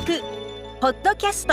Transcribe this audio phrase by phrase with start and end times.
[0.00, 0.22] 博
[0.80, 1.52] ポッドキャスト。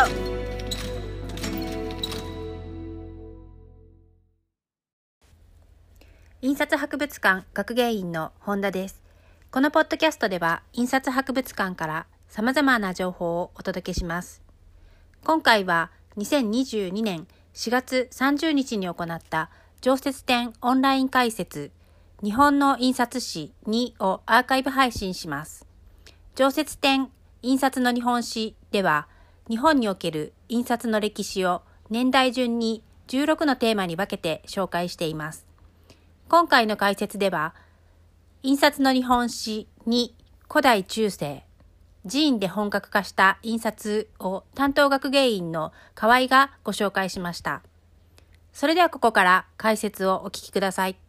[6.41, 9.01] 印刷博物館学芸員の本田です。
[9.51, 14.41] このポッドキャストでは印刷博物館から様々な情報をお届けします。
[15.25, 19.49] 今回は2022年4月30日に行った
[19.81, 21.71] 常設展オンライン解説
[22.23, 25.67] 日本の印刷史2をアーカイブ配信します。
[26.35, 27.09] 常設展
[27.43, 29.07] 印刷の日本史では、
[29.47, 35.45] 日本における印刷の歴史を年代順に16のテーマに分けて紹介しています。
[36.29, 37.53] 今回の解説では、
[38.43, 40.11] 印刷の日本史2
[40.49, 41.43] 古代中世、
[42.09, 47.61] 寺院で本格化した印刷を担当学芸員の河合がご紹介しました。
[48.51, 51.06] それではここから解説をお聞きください。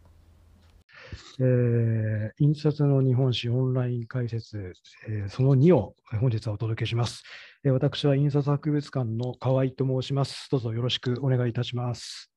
[1.41, 4.73] えー、印刷の日本史オンライン解説、
[5.09, 7.23] えー、その2を本日はお届けします、
[7.65, 10.49] えー、私は印刷博物館の河合と申します。
[10.51, 12.31] どうぞよろしくお願いいたします。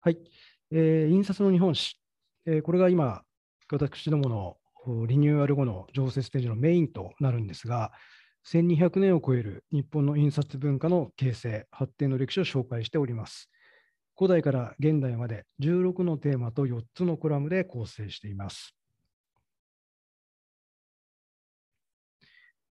[0.00, 0.18] はい、
[0.70, 1.98] えー、印刷の日本史、
[2.46, 3.22] えー、これが今、
[3.70, 4.28] 私ども
[4.86, 7.92] のリニューアル後の常設展示のメインとなるんですが、
[8.46, 13.48] 1200年を超える日本の印刷文化の形成、発展の歴史を紹介しております。
[14.16, 18.74] 古代から現代まで16のテーマと4つのコラムで構成しています。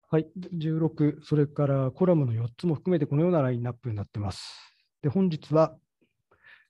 [0.09, 0.27] はい、
[0.57, 4.55] 16、それからコラムの4つも含めてこのようなラインナップになっています。
[5.03, 5.77] で本日は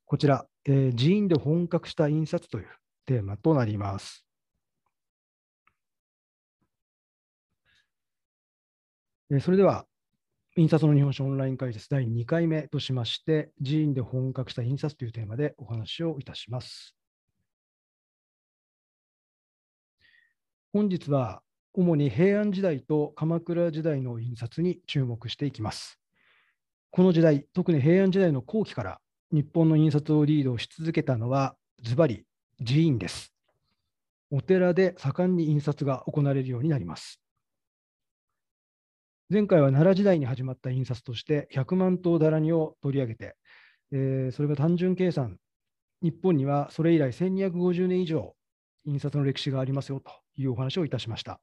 [0.05, 2.69] こちら、えー、寺院で本格した印刷という
[3.05, 4.27] テーマとなります。
[9.41, 9.87] それでは
[10.59, 16.97] 印刷の日本史オンライン解説第2回目としまして、寺院で本格した印刷というテーマでお話をいたします。
[20.73, 21.43] 本日は
[21.75, 26.01] 主に平安時代と鎌倉時代の印刷に注目していきます。
[26.91, 28.99] この時代、特に平安時代の後期から
[29.31, 32.25] 日本の印刷をリードし続けたのは、ズバリ
[32.65, 33.35] 寺院です。
[34.31, 37.21] お寺で盛んに印刷が行われるようになります。
[39.29, 43.35] 前回は奈良時代に始まった印刷として100万頭だらにを取り上げて、
[43.91, 45.39] えー、それが単純計算、
[46.01, 48.37] 日本にはそれ以来1250年以上
[48.85, 51.41] 印刷の歴史がありますよというお話をいたしました。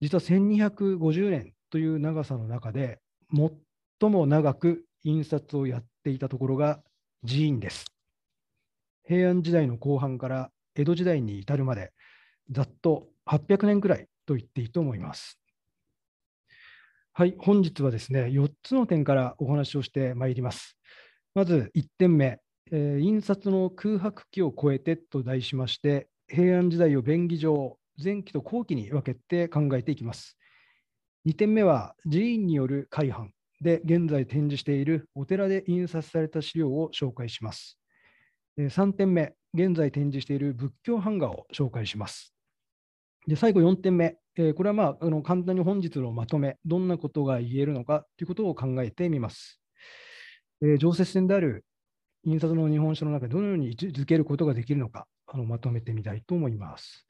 [0.00, 3.00] 実は1250年という長さの中で
[4.00, 6.78] 最も長く印刷をやっていたところが
[7.26, 7.84] 寺院です。
[9.02, 11.92] 平安時代の後半から江戸時代に至るまで
[12.52, 15.40] ざっと800年くらいと言っていいと思います。
[17.18, 20.78] はい、本日はですね、4つの点からお話をしてまいります。
[21.34, 22.38] まず1点目、
[22.70, 30.38] えー、印刷の空白期を超えてと題しまして、平安時代を便宜上、前期と後期に分けて考えていきます。
[31.26, 37.80] 2点目は、寺院による改版で現在展示しているお寺で印刷された資料を紹介します。
[38.56, 42.37] 3点目、現在展示している仏教版画を紹介します。
[43.28, 49.60] で最後4点目、えー、これは、まあ、あの簡単に本日のまとめ、どんなことが言えるのかということを考えてみます。
[50.62, 51.66] えー、常設展である
[52.24, 57.06] 印刷の日本書の中でどのように位置づけることができるのか、あのまとめてみたいと思います。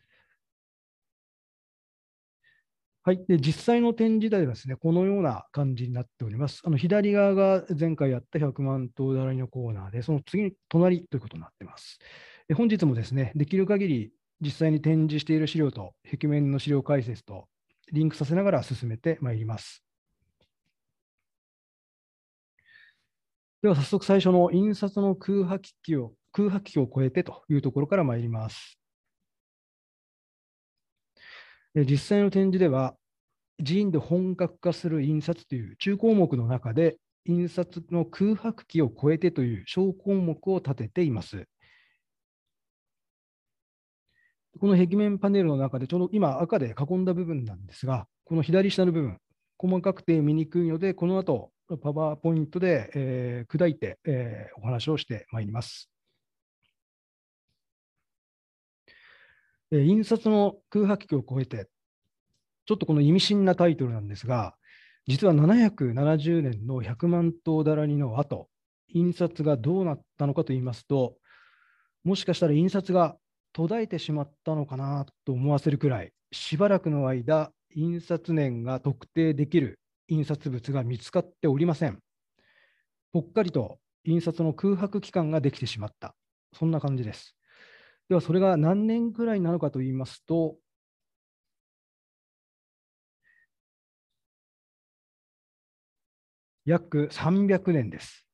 [3.05, 6.63] はい、で実際の展示台はですね、このような感じになっております。
[6.65, 12.01] あの左側が前回やった100万頭だらりのコーナーで、その次に隣ということになっています。
[12.57, 17.49] 本日もですね、できる限り実際に展示している資料と壁面の資料解説と
[17.93, 19.83] リンクさせながら進めてまいります。
[23.63, 28.79] では早速最初の印刷の空白期を空白期を超えてというところから参ります。
[31.75, 32.97] 実際の展示では、
[33.65, 41.47] 寺院で本格化する印刷という中項目の中で、印刷の空白期を超えてという小項目を立てています。
[44.59, 49.19] この壁面パネルの中で、ちょうど今赤で囲んだ部分なんですが、この左下の部分、
[49.57, 51.51] 細かくて見にくいので、この後、
[51.83, 55.91] パワーポイントで、えー、砕いて、えー、お話をしてまいります。
[59.71, 61.69] え印刷の空白期を超えて、
[62.65, 64.55] ちょっとこの意味深なタイトルなんですが、
[65.07, 68.49] 実は770年の100万頭だらりの後、
[68.89, 71.17] 印刷がどうなったのかといいますと、
[72.05, 73.17] もしかしたら印刷が
[73.59, 81.99] 途絶えてしまったのかなと思わせるくらい、しばらくの間、印刷年が特定できる印刷物が見つかっておりません。
[83.13, 86.15] ぽっかりと印刷の空白期間ができてしまった。
[86.55, 87.37] そんな感じです。
[88.09, 90.57] では、それが何年くらいなのかといいますと、
[96.65, 98.25] 約300年です。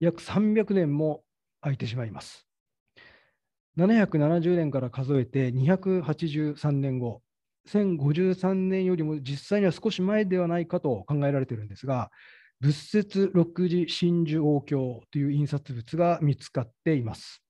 [0.00, 1.24] 約300年も
[1.62, 2.49] 空いてしまいます。
[3.86, 7.22] 770年から数えて283年後、
[7.68, 12.10] 1053年よりも実際には少し前ではないかと考えられているんですが、
[12.60, 17.42] 仏説六次真珠王経という印刷物が見つかっています。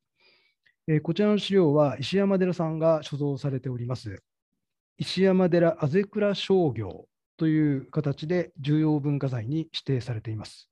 [0.87, 4.23] えー、こちらの資料は石山寺さんが所蔵されております。
[4.99, 7.07] 石山寺あぜ倉商業
[7.39, 10.69] という形で重要文化財に指定されています。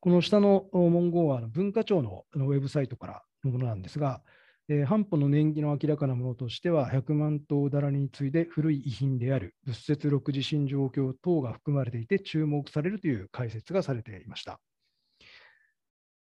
[0.00, 4.22] この下の文言は文化庁のウェブサイトからのものなんですが、
[4.72, 14.60] えー、半歩の年季の明らかなものとしては、100万頭だらに次いで古い遺品である仏説六次新状況等が含まれていて注目されるという解説がされていました。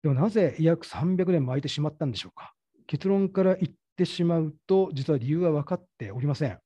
[0.02, 2.54] ではなぜ約300年も空いてしまったんでしょうか。
[2.86, 6.58] 結論から言ってしまうと、実は理由は分かっておりません。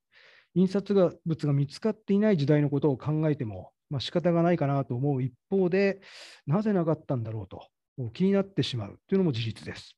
[0.55, 6.01] 印刷が物が見つかっていない時代のことを考えても、まあ、仕方がないかなと思う一方で、
[6.47, 7.67] なぜなかったんだろうと
[8.13, 9.97] 気になってしまうというのも事実です。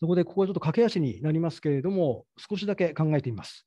[0.00, 3.66] そこでここはちょっと駆け足になりますけれども、少しだけ考えてみます。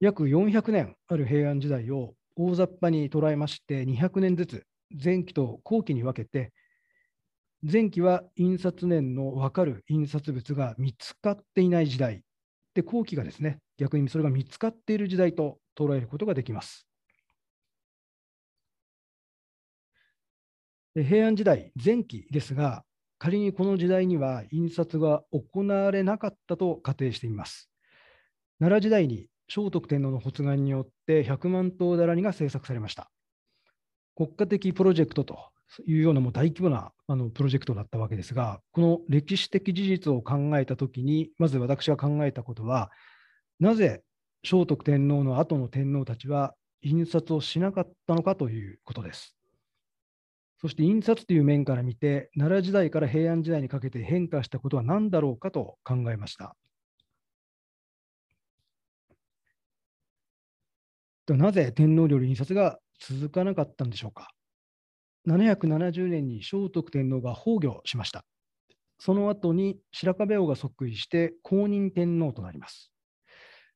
[0.00, 4.66] 約400年ある平安時代を大雑把に捉えまして、200年ずつ
[5.02, 6.52] 前期と後期に分けて、
[7.62, 12.22] 前期は印刷年の分かる印刷物が見つかっていない時代、
[12.74, 16.86] で後期がですね、逆にそれが見つかっている時代と捉えることができます。
[20.94, 22.84] 平安時代前期ですが、
[23.22, 27.70] 仮にこの時代には印刷が行われなかったと仮定しています。
[28.58, 33.12] 奈良時代に聖徳天皇の発願によって100万頭だらにが制作されました。
[34.16, 35.38] 国家的プロジェクトと
[35.86, 42.90] いうようなもう大規模なあのプロジェクトだったわけですが、この歴史的事実を考えたときに、まず私が考えたことは、
[43.60, 44.02] なぜ
[44.44, 49.36] 聖徳天皇の後の天皇たちは印刷をしなかったのかということです。
[50.62, 56.54] そして印刷という面から見て、奈良時代から平安時代にかけて変化したことは何だろうかと考えました。
[61.28, 64.30] なぜ天皇による印刷が続かなかったんでしょうか。
[65.26, 68.24] 770年に聖徳天皇が崩御しました。
[69.00, 72.92] その後に白壁王が即位して公認天皇となります。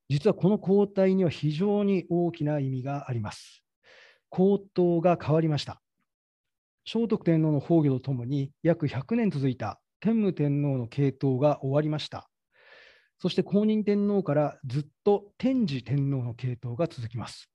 [0.08, 3.64] 実はこの交代には非常に大きな意味があります。
[4.28, 5.82] 皇統が変わりました。
[6.88, 12.30] 聖徳天皇の崩御とともに約100年続いた天武天皇の系統が終わりました。
[13.18, 17.50] そして公認天皇からずっと天智天皇の系統が続きます。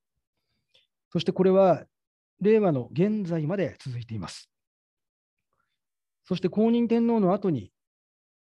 [1.14, 1.86] そしてこれは
[2.42, 4.50] 令和の現在まで続いています。
[6.26, 7.72] そして公認天皇の後に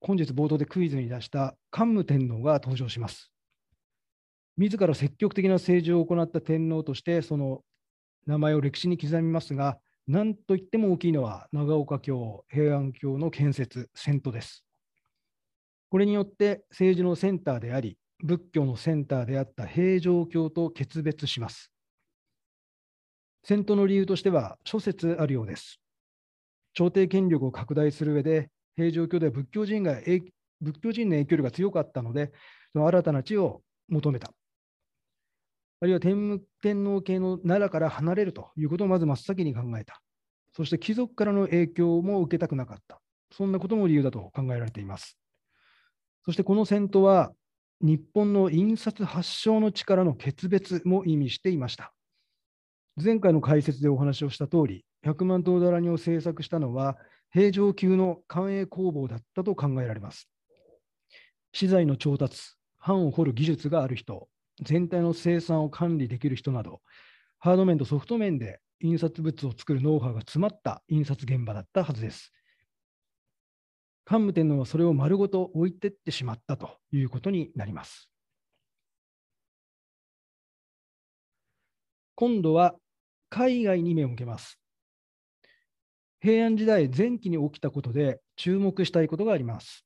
[0.00, 3.31] 本日冒頭でクイズに出した桓武天皇が登場します。
[4.56, 7.61] 自ら積極的な政治を行った天皇としてその
[8.26, 14.64] 名前を歴史に刻みますが、なんといっても大きいのは長岡京、平安京の建設、遷都です。
[15.90, 21.70] これによって政治のセンターであり、仏教のセンターであった平城京と決別します。
[23.46, 25.78] 遷都の理由としては諸説あるようです。
[26.72, 32.32] 朝廷権力を拡大する上で、平城京では仏教人が仏教人の影響力が強かったので、
[32.72, 34.32] その新たな地を求めた。
[35.81, 36.39] あるいは天
[36.85, 40.01] 皇系の奈良から離れるということをまず真っ先に考えた。
[40.53, 43.01] そして貴族からの影響も受けたくなかった。
[43.31, 45.19] そんなことも理由だと考えられています。
[46.25, 47.32] そしてこの戦闘は
[47.81, 51.93] 日本の印刷発祥の力の決別も意味していました。
[53.03, 56.97] 前回の解説でお話をした通り、100万頭だらにを制作したのは
[57.31, 60.29] 平城級の官営工房だったと考えられます。
[61.53, 62.41] 資材の調達、
[62.85, 64.29] 版を掘る技術がある人、
[64.62, 66.81] 全体の生産を管理できる人など、
[67.38, 72.32] ハード面とソフト面で印刷物を作るノウハウが詰まった印刷現場だったはずです。
[74.05, 78.08] 桓武天皇はそれを丸ごと置いてってしまったということになります。
[82.15, 82.74] 今度は
[83.29, 84.58] 海外に目を向けます。
[86.20, 89.84] 平安時代前期に起きたことで注目したいことがあります。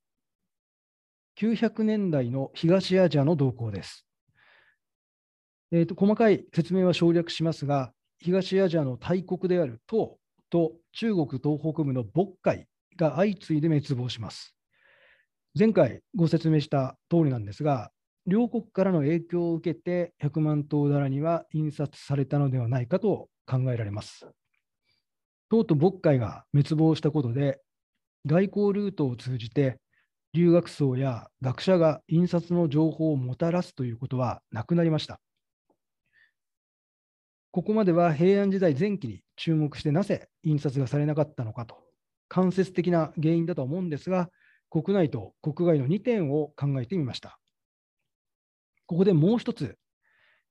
[1.39, 4.07] 900年代の東アジアの動向です。
[5.75, 10.19] えーと、細かい説明は省略しますが、東アジアの大国である唐
[10.51, 14.55] と中国東北部の渤海が相次いで滅亡します。
[15.57, 17.89] 前回ご説明した通りなんですが、
[18.27, 24.27] 両国からの影響を受けて100万頭だらには印刷されたのではないかと考えられます。
[25.49, 27.59] 唐と渤海が滅亡したことで、
[28.27, 29.79] 外交ルートを通じて
[30.33, 35.19] 留学僧や学者が印刷の情報をもたらすということはなくなりました。
[37.53, 41.77] ここまでは平安時代前期に注目してなぜ印刷がされなかったのかと、
[42.27, 44.31] 間接的な原因だと思うんですが、
[44.71, 47.37] 国内と国外の2点を考えてみました。
[48.87, 49.77] ここでもう一つ、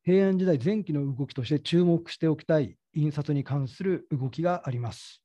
[0.05, 5.25] 平安時代前期の動きとして注目しておきたい印刷に関する動きがあります。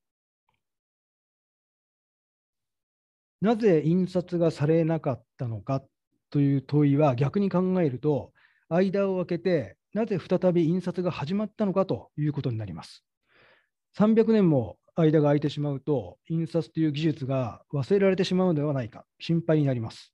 [3.39, 5.83] なぜ印刷がされなかったのか
[6.31, 8.33] という問いは逆に考えると、
[8.67, 13.03] 間を空けて、なぜ再び印刷が始まったのかということになります。
[13.97, 20.13] 300年も間が空いてしまうと、印刷という技術が忘れられてしまうのではないか、心配になります。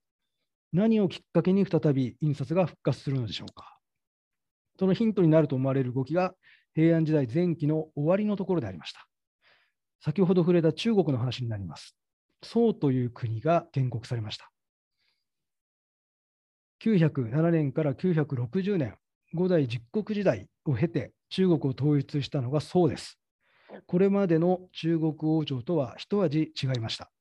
[0.71, 3.77] 何をきっかけに再び印刷が復活するのでしょうか。
[4.79, 6.33] そのヒントになると思われる動きが、
[6.73, 9.05] 平安時代前期の終わりのところでありました。
[9.99, 11.97] 先ほど触れた中国の話になります。
[12.41, 14.49] 宋という国が建国されました。
[16.85, 18.95] 907年から960年、
[19.33, 23.17] 五代十国時代を経て中国を統一したのが宋です。
[23.87, 27.11] これまでの中国王朝とは一味違いました。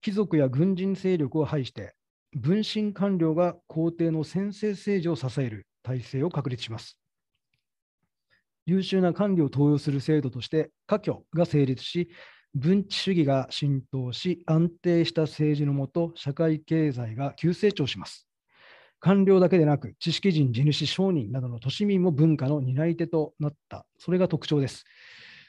[0.00, 1.94] 貴族や軍人勢力を排して、
[2.34, 6.96] 分身官僚が皇帝の専制政治を支える体制を確立します。
[8.64, 12.08] 優秀な官僚を登用する制度として科挙が成立し、
[12.54, 18.28] 分治主義が浸透し、安定した政治のもと、社会経済が急成長します。
[19.02, 24.84] 官僚だけでなく、知識人、地主、商人などの都市民も文化の担い手となった、それが特徴です。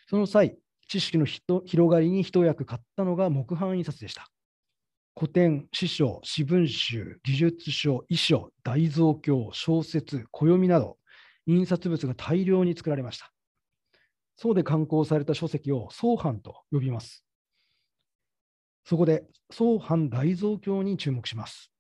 [0.10, 0.58] その際、
[0.88, 4.28] 知識の広がりに一役買ったのが木版印刷でした。
[5.16, 10.98] 古典、詩書、詩文集、技術書、遺書、大蔵経、小説、暦など、
[11.46, 13.32] 印刷物が大量に作られました。
[14.36, 17.24] 宋で刊行された書籍を宋版と呼びます。
[18.84, 21.73] そこで宋版大蔵経に注目します。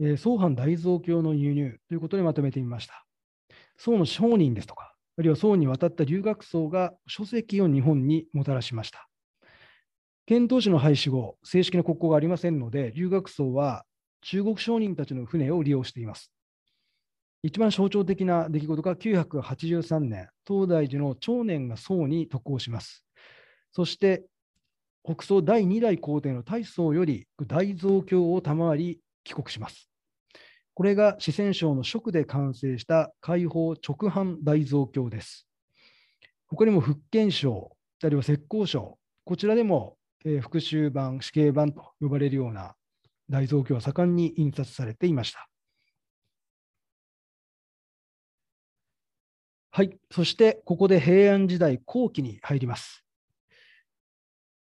[0.00, 3.04] えー、宋版大蔵経の輸入ということでまとめてみました。
[3.78, 9.08] 宋の商人ですとか、あるいは宋に渡った留学僧が書籍を日本にもたらしました。
[10.26, 13.84] 遣唐使の廃止後、正式な国交がありませんので、留学僧は
[14.22, 16.32] 中国商人たちの船を利用しています。
[17.42, 23.04] 一番象徴的な出来事が983年、東大寺の長年が宋に渡航します。
[23.72, 24.24] そして、
[25.04, 29.90] 北宋第2代皇帝の大宗より大蔵経を賜り帰国します。
[30.74, 35.48] これが四川省の蜀で完成した解放直版大蔵経です。
[36.48, 42.74] 他にも福建省、あるいは浙江省、こちらでも、えー、復習版、死刑版と呼ばれるような
[43.28, 45.48] 大蔵経は盛んに印刷されていました。
[49.70, 53.04] はい、そしてここで平安時代後期に入ります。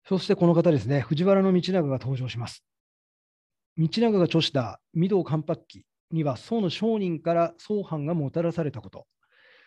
[0.06, 2.64] そしてこの方ですね、藤原道長が登場します。
[3.76, 9.06] 道長が著した御堂関白記には、宋の商人から宋藩がもたらされたこと、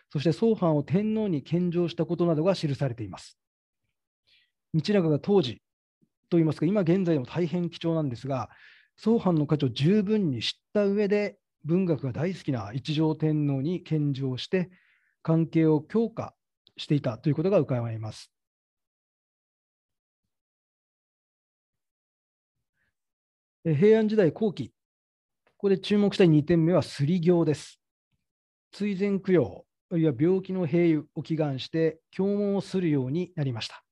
[0.09, 3.37] そして宋藩を天皇に献上したことなどが記されています。
[4.73, 5.61] 道長が当時
[6.29, 8.49] といいますか、今現在でも大変貴重なんですが、
[8.95, 14.69] 宋藩の価値を十分に知った上で、文学が大好きな一条天皇に献上して、
[15.21, 16.33] 関係を強化
[16.77, 18.31] していたということが伺えます。
[23.75, 24.73] 平安時代後期、こ
[25.57, 27.81] こで注目したい2点目は、すり行です。
[28.71, 33.83] 追善供養、あるいは病気の平癒を祈願して、経文をするようになりました。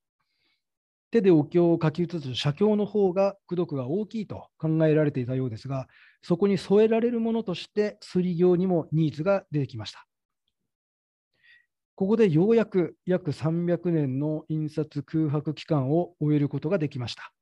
[1.11, 5.87] 手でお経を書き写す写経の方が功徳が大きいと考えられていたようですが、
[6.21, 10.07] そこに添えられるものとして、すり行にもニーズが出てきました。
[11.95, 17.34] ここでようやく約300年の印刷空白期間を終えることができました。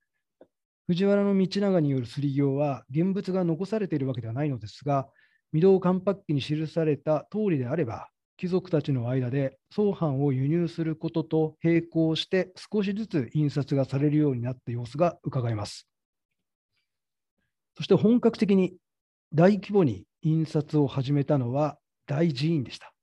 [0.87, 5.07] 藤原道長による摺行は現物が残されているわけではないのですが、
[5.53, 15.87] 御堂関白記に記された通りであれば、貴族たちの間で相反を輸入することと並行して少しずつ印刷がされるようになった様子が伺えます。
[17.77, 18.75] そして本格的に
[19.33, 22.93] 大規模に印刷を始めたのは大寺院でした。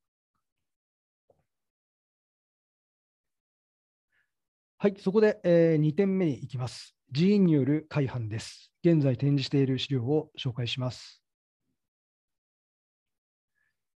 [4.78, 6.99] はい、そこで、えー、2点目に行きます。
[7.12, 8.70] 寺院による改版です。
[8.84, 11.20] 現在展示している資料を紹介します。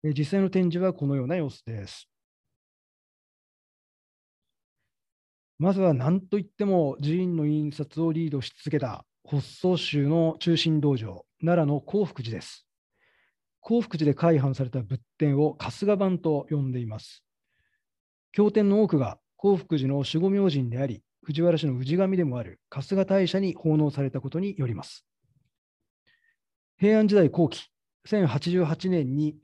[0.02, 2.08] えー、実際の展示はこのような様子です。
[5.58, 12.66] まずは何といっても寺院の印刷をリードし続けた発想宗の中心道場、奈良の興福寺です。
[13.60, 17.22] 興福寺で改版された仏典を春日版と呼んでいます。
[18.32, 25.04] 経典の多くが興福寺の守護明神であり、藤原氏の氏神でもある春日大社に奉納されたことによります。
[26.78, 27.68] 平安時代後期、
[28.08, 29.36] 1088年に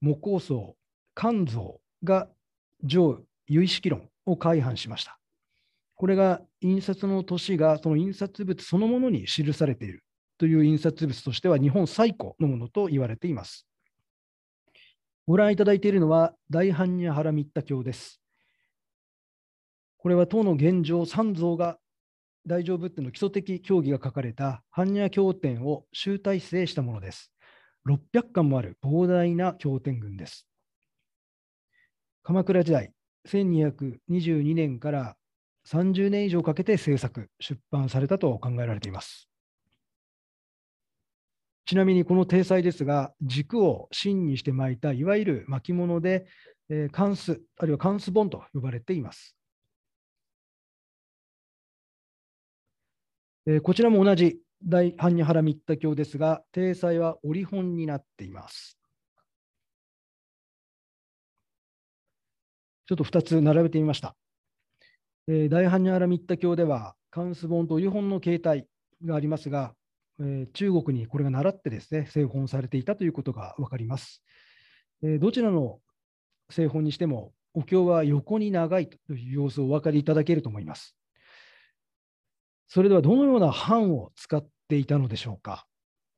[0.00, 0.76] 木工僧、
[1.14, 1.74] 関蔵
[2.04, 2.28] が
[2.84, 5.18] 上有意識論を改版しました。
[5.96, 10.04] これが印刷の年がその印刷物そのものに記されている
[10.38, 13.66] という印刷物としては日本最古のものと言われています。
[15.26, 18.20] ご覧いただいているのは大般若波羅蜜多経です。
[20.04, 21.78] これは当の現状三蔵が
[22.46, 27.32] 大乗仏典の基礎的教義が書かれた般若経典を集大成したものです。
[27.88, 30.46] 600巻もある膨大な経典群です。
[32.22, 32.92] 鎌倉時代、
[33.28, 35.16] 1222年から
[35.68, 39.30] 30年以上かけて制作、出版されたと考えられています。
[41.64, 46.26] ちなみにこの体裁ですが、軸を芯にして巻いたいわゆる巻物で、
[46.68, 49.34] えー、関数、あるいは関数本と呼ばれています。
[53.46, 58.78] えー、こちらも同じ大般若波羅蜜多経ですが、体裁は折本になっています。
[62.86, 64.16] ちょっと2つ並べてみました。
[65.28, 68.66] えー、大般若波羅蜜多経では、関数本という本の形態
[69.04, 69.74] がありますが、
[70.20, 74.22] えー、中国にこれが習ってですね、製本されていたということが分かります。
[75.02, 75.80] え、どちらの
[76.50, 80.96] 製本にしても、お経は横に長いという様子をお分かりいただけると思います。
[82.68, 85.66] それではどのような版を使っていたのでしょうか？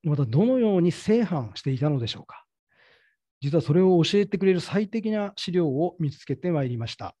[0.03, 2.45] またどのように製版していたのでしょうか？
[3.41, 7.15] 実はそれを教えてくれる最適な資料を見つけてまいりました。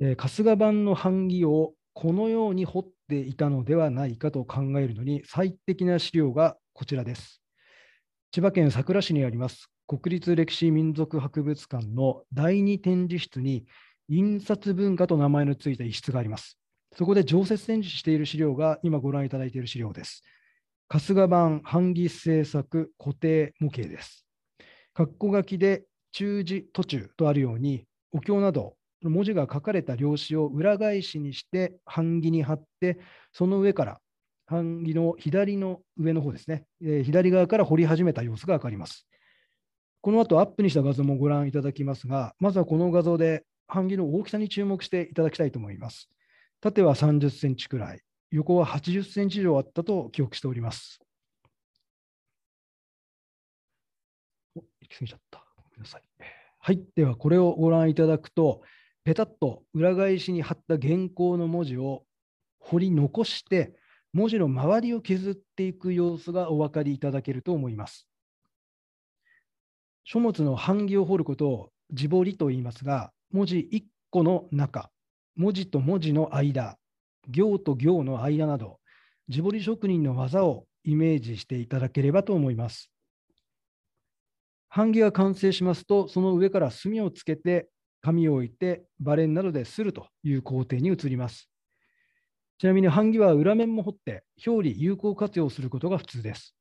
[0.00, 7.42] えー、春日版の版木をこのように彫っていたのではないかと考えるのに最適な資料がこちらです。
[8.32, 13.66] 千葉県佐倉市にあります国立歴史民族博物館の第二展示室に
[14.10, 16.58] 印刷文化と名前のついた一室があります。
[16.96, 20.24] そこで常設展示している資料が今ご覧いただいている資料です。
[20.88, 24.26] 春日版版木製作固定模型です。
[24.96, 32.98] 括弧書きで中字途中とあるように、お経など文字が書かれた用紙を裏返しにして版木に貼って、
[33.32, 34.00] その上から
[34.48, 39.06] 版木の左の上の方ですね、えー、左側から彫り始めた様子が分かります。
[40.00, 46.08] この後アップにした画像もご覧いただきますが、まずはこの画像で版木の大きさに注目していただきたいと思います。
[46.60, 51.00] 縦は30センチくらい、横は80センチ以上あったと記憶しております。
[54.54, 55.44] お、行き過ぎちゃった。
[55.56, 56.02] ごめんなさい。
[56.58, 56.82] はい。
[56.94, 58.62] では、これをご覧いただくと、
[59.04, 62.04] ペタッと裏返しに貼った原稿の文字を
[62.58, 63.74] 彫り残して、
[64.12, 68.06] 文字の周りを削っていく様子がお分かりいただけると思います。
[70.04, 74.90] 書物の版木を彫ることを字彫りと言いますが、文字1個の中、
[75.36, 76.76] 文字と文字の間、
[77.28, 78.80] 行と行の間など、
[79.28, 82.90] 字彫り職人の技をイメージしていただければと思います。
[84.74, 87.68] 版木が完成しますと、その上から墨をつけて
[88.02, 91.48] 紙を置いてバレンなどでするという工程に移ります。
[92.58, 96.54] ちなみに版木は裏面も彫って表裏有効活用することが普通です。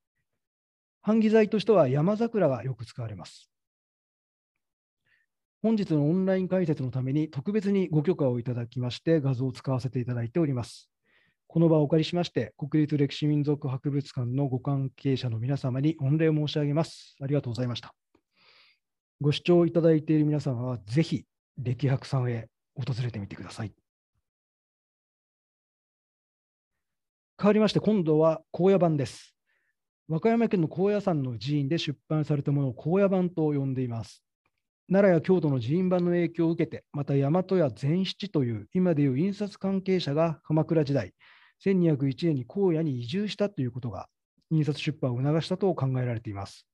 [1.01, 3.49] 版木材としては山桜がよく使われます。
[5.61, 10.89] 本日のオンライン解説のために特別にご許可をいただきまして画像を使わせていただいております。
[11.47, 17.15] この場をお借りしまして国立歴史民族博物館のご関係者の皆様に御礼申し上げます。
[17.21, 17.93] ありがとうございました。
[19.19, 21.25] ご視聴いただいている皆様はぜひ
[21.57, 23.73] 歴博さんへ訪れてみてください。
[27.37, 29.35] 変わりまして、今度は高野版です。
[30.07, 34.23] 和歌山県の高野山の寺院で出版されたものを高野版と呼んでいます。
[34.91, 41.13] 奈良や京都の寺院版の影響を受けて、また大和や善七という今でいう印刷関係者が鎌倉時代、
[41.63, 44.07] 1201年に荒野に移住したということが、
[44.49, 46.65] 印刷出版を促したと考えられています。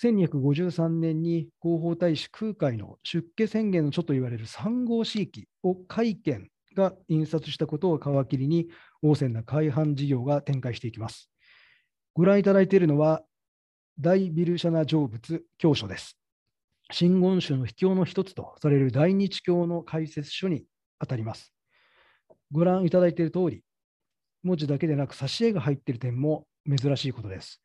[0.00, 8.68] 1253年に広報大使空海の出家宣言の書といわれる三号四域を会見が印刷したことを皮切りに、
[9.02, 11.30] 旺盛な改版事業が展開していきます。
[12.14, 13.22] ご覧いただいているのは、
[13.98, 16.21] 大ビルシャナ成仏教書です。
[16.92, 20.64] 真言宗の秘境の一つとされる大日教の解説書に
[21.00, 21.52] あたります。
[22.52, 23.64] ご覧いただいている通り、
[24.44, 27.62] 文字だけでなく挿絵が入っている点も珍しいことです。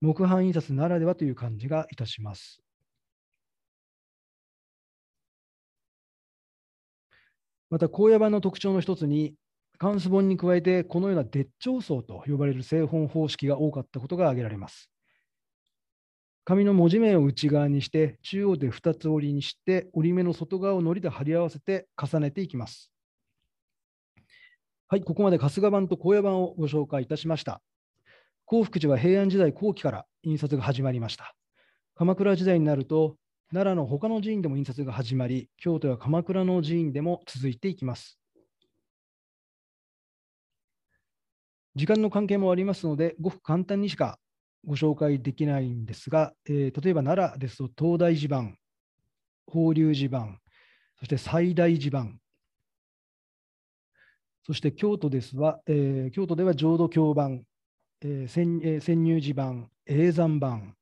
[0.00, 2.62] 木版印刷ならではという感じがいたします。
[7.70, 9.34] また、高野版の特徴の一つに、
[9.78, 14.91] 関数本に加えて、このような絶頂層と呼ばれる製本方式が多かったことが挙げられます。
[16.44, 22.90] 紙の文字面を内側にして、中央で2つ折りにして、折り目の外側を糊で貼り合わせて重ねていきます。
[24.88, 27.62] はい、ここまで春日版と高野版をご紹介いたしました。
[28.44, 31.34] 興福寺は平安時代後期から印刷が始まりました。
[31.94, 33.16] 鎌倉時代になると、
[33.52, 38.18] 奈良の他の寺院でも印刷が始まり、京都や鎌倉の寺院でも続いていきます。
[41.76, 44.18] 時間の関係もありますので、ごく簡単にしか
[44.64, 48.56] ご紹介できないんですが、えー、例えば奈良ですと東大寺版、
[49.46, 50.38] 法隆寺版、
[50.98, 52.18] そして最大寺版、
[54.44, 57.42] そして京都ですは、えー、京都では浄土教版、
[58.02, 60.74] えー、潜えー、潜入寺版、永山版、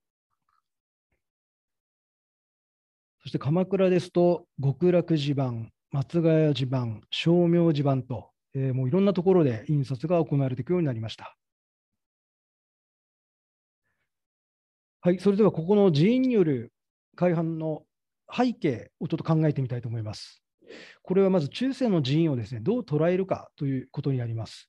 [3.23, 11.37] そして鎌倉ですと極楽寺版、松ヶ谷寺版、正明寺版と、えー、もういろんなところで印刷が行われていくようになりました。
[15.03, 16.73] はい、それではここの寺院による
[17.17, 17.85] 改版の
[18.31, 20.43] 背景をちょっと考えてみたいと思います。
[21.03, 24.69] これはまず中世の寺院をですね、どう捉えるかということになります。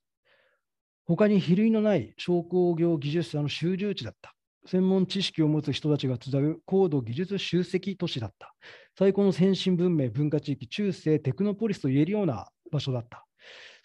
[1.05, 4.33] 他に比類のない商工業技術者の集中地だった。
[4.65, 8.53] 専門知識を持つ人たちが集う高度技術集積都市だった。
[8.97, 13.25] 最高の先進文明文化地域、中世テクノポリスといえるような場所だった。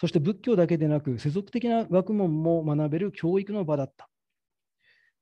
[0.00, 4.08] そして仏教だけでなく、世俗的な学問も学べる教育の場だった。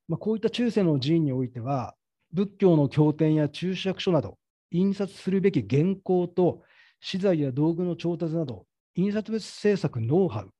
[0.09, 1.95] まあ、こういった中世の寺院においては、
[2.33, 4.39] 仏教の経典や注釈書など、
[4.71, 6.63] 印刷するべき原稿と
[7.01, 10.51] 資材や道具の調達など、印刷物制作ノウハウ、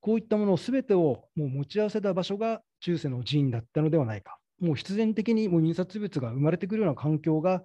[0.00, 4.38] こういったものすべてをもう持ち合わせた場所が中世の寺院だったのではないか。
[4.60, 7.62] もう必然的にもう印刷物が生まれてくるような環境が、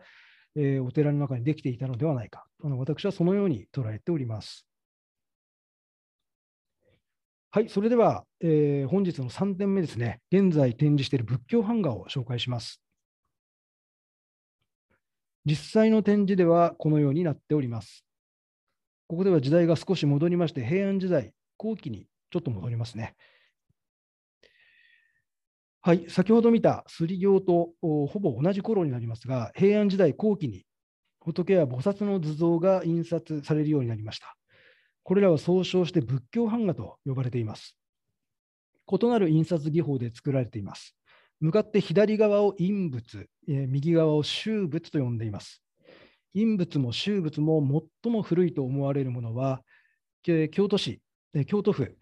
[0.55, 2.45] えー、お寺の中にできていたのではないか。
[2.63, 4.65] あの私はそのように捉えております。
[7.53, 10.21] はい、それでは、えー、本日の3点目ですね。
[10.31, 12.81] 現在展示している仏教版画を紹介します。
[15.43, 18.05] 実際の展示ではこのようになっております。
[19.07, 23.15] ここでは時代が少し戻りまして、平安時代後期にちょっと戻りますね。
[25.81, 30.63] はい、先ほど見たすり行とほぼ同じ頃になりますが、平安時代後期に
[31.19, 34.37] 仏や菩薩の図像が印刷されるようになりました。
[35.03, 37.77] これらは総称して仏教版画と呼ばれています。
[38.87, 40.95] 異なる印刷技法で作られています。
[41.39, 45.63] 向かって左側を陰仏、右側を宗仏と呼んでいます。
[46.33, 49.63] 陰仏も宗仏も最も古いと思われるものは、
[50.23, 51.01] 京都市、
[51.47, 51.97] 京都府、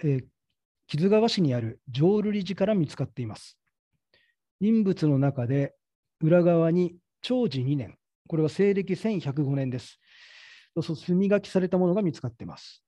[0.88, 3.58] 木津川市にある浄瑠璃寺から見つかっています。
[4.60, 5.74] 陰仏の中で
[6.20, 10.00] 裏側に長寿2年、これは西暦1105年です。
[10.76, 12.84] 墨書きされたものが見つかっています。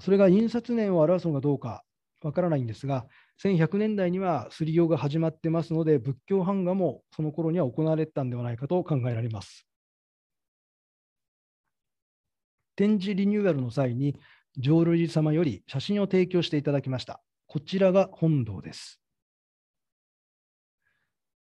[0.00, 1.84] それが印刷年を表すのかどうか
[2.22, 3.06] わからないんですが、
[3.42, 9.66] 1100年代にはすり用が始まってますので、仏教版画もその頃には行われてたんではないかと考えられます。
[12.76, 14.16] 展示リニューアルの際に、
[14.56, 17.22] 浄瑠璃様より写真を提供していただきました。
[17.46, 19.00] こちらが本堂です。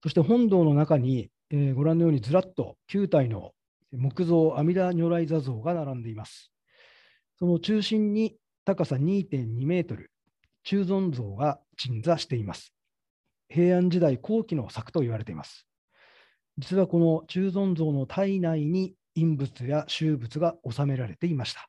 [0.02, 3.52] そして本堂の中に、えー、ご覧のようにずらっと9体の
[3.92, 6.51] 木造阿弥陀如来座像が並んでいます。
[7.42, 10.12] その中心に高さ2.2メートル、
[10.62, 12.72] 中尊像が鎮座しています。
[13.48, 15.66] 平安時代後期の作と言われています。
[16.56, 21.68] 実はこの中尊像の体内に陰物や修物が収められていました。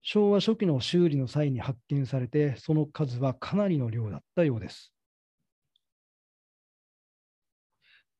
[0.00, 4.94] 昭和初期の修理の際に発見されて、その数はかなりの量だったようです。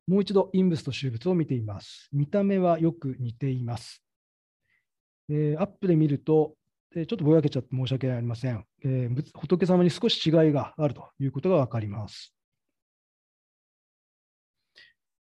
[0.07, 2.11] もう一度、陰物と修物を見ています。
[2.13, 4.03] 見た目はよく似ています。
[5.31, 6.55] えー、アップで見ると、
[6.97, 9.39] えー、ちょっとぼやけちゃって申し訳ありません、えー。
[9.39, 12.33] 仏様に少し違いがあるということが分かります。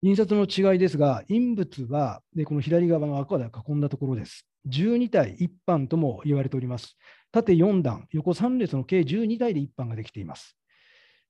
[0.01, 4.47] 印刷の違いですが、印物は、でこの左側の赤で囲んだところです。
[4.69, 6.95] 12体1版とも言われております。
[7.33, 10.55] 縦4段、横3列の計12体で1版ができています。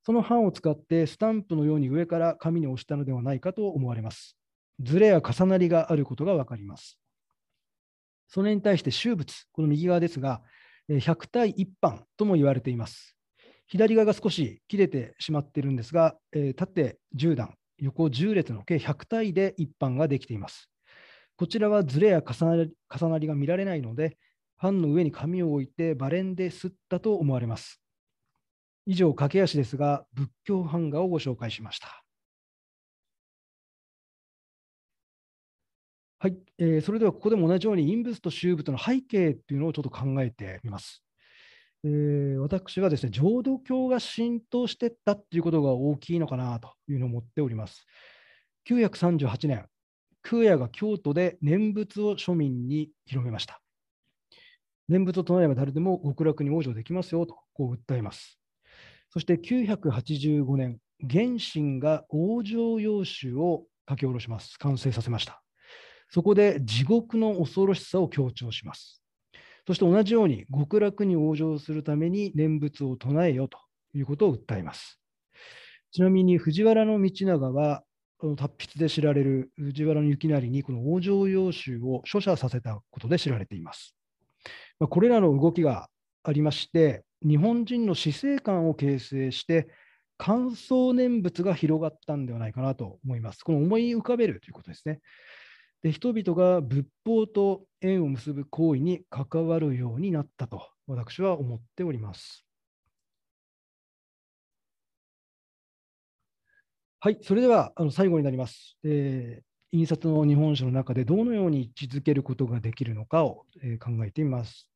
[0.03, 4.37] その版を使ってスタンプのように上から紙に押したのではないかと思われます。
[4.79, 6.98] ズレや重なりがあることが分かります。
[8.29, 10.41] それに対して修物、この右側ですが、
[10.89, 13.15] 100対1版とも言われています。
[13.67, 16.15] 左側が少し切れてしまっているんですが、
[16.55, 20.69] 縦10段、横10列の計100体で一般ができています。
[21.35, 24.17] こちらはズレや重なり重なりが見られないので、
[24.57, 27.81] ファンの上に紙を置いてバレンで吸ったと思われます。
[28.85, 32.03] 以上、駆け足ですが、仏教版画をご紹介しました。
[36.21, 41.01] はい、えー、それではここでも同じように、陰物と宗物の背景というのをちょっと考えてみます。
[41.85, 47.85] えー、私はですね、浄土教が浸透していったっていうことが大きいのかなというのを思っております。
[48.67, 49.65] 938年、
[50.21, 53.61] 空也が京都で念仏を庶民に広めました。
[54.89, 58.37] 念仏を唱えば誰でも極楽に往生できますよとこう訴えます。
[59.09, 64.59] そして985年、元神が往生要旨を書き下ろします。
[64.59, 65.41] 完成させました。
[66.09, 69.01] そこで地獄の恐ろしさを強調します。
[69.67, 73.59] そして同じように極楽に往生するために念仏を唱えよと
[73.93, 74.99] いうことを訴えます。
[75.91, 77.83] ちなみに藤原道長は、
[78.17, 83.95] この達筆で知られる藤原行成にこの往生要集を書写させたことで知られています。
[84.79, 85.89] これらの動きが
[86.23, 89.67] ありまして、日本人の死生観を形成して、
[90.17, 93.43] 感想念仏が広がったんではないかなと思います。
[93.43, 94.99] この思い浮かべるということですね。
[95.81, 102.45] で人々が仏法と縁を結ぶ行為に関わるようになったと私は思っております。
[107.01, 108.77] はい、それではあの最後になります。
[108.83, 114.67] えー印刷の日本書の中でどのように位置づけることができるのかを、えー考えてみます。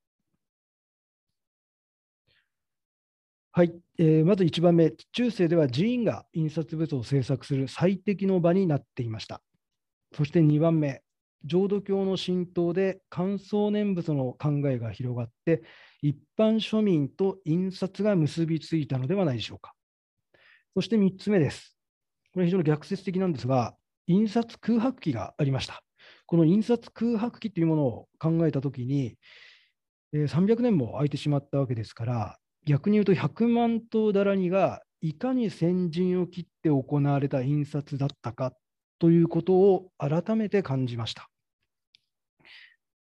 [3.52, 9.42] はい、えーまず1番目、中世では寺院が印刷物を制作する最適の場になっていました。
[10.15, 11.02] そして2番目、
[11.43, 15.63] 浄土教の浸透で感想念仏の考えが広がって、
[16.02, 19.73] 一般庶民と印刷が結びついたのではないでしょうか。
[20.76, 21.78] そして3つ目です。
[22.34, 23.76] これ非常に逆説的なんですが、
[24.08, 25.84] 印刷空白期がありました。
[26.26, 29.17] この印刷空白期というものを考えたときに、
[30.13, 38.54] 300年も空いてしまったわけですから、逆に言うと100万頭だらにがいかに先陣を切って行われた印刷だったか
[39.04, 41.30] ということを改めて感じました。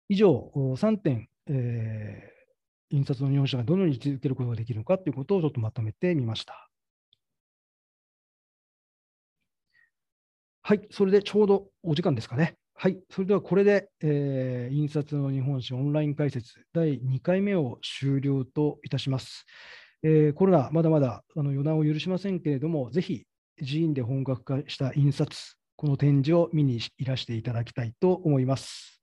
[0.08, 2.38] 以上、3点、えー
[2.90, 6.70] 印刷の日本書がどのように位置づけることができるのかということをちょっとまとめてみました。
[10.62, 12.54] はい、それでちょうどお時間ですかね。
[12.74, 19.46] はい、それではこれで、えー印刷の日本史オンライン解説第2回目を終了といたします。
[20.04, 23.24] えーコロナ、まだまだあの予断を許しませんけれども、ぜひ
[23.58, 29.00] 寺院で本格化した印刷、この展示を見にいらしていただきたいと思います。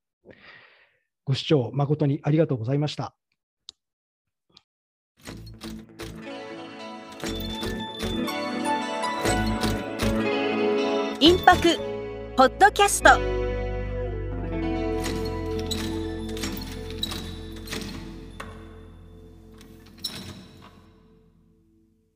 [1.23, 3.15] ご視聴誠にありがとうございました。
[11.21, 11.77] インパク
[12.35, 13.34] ポッドキャスト